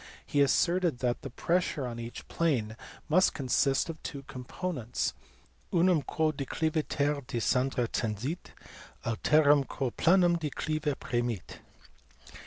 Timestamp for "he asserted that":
0.25-1.21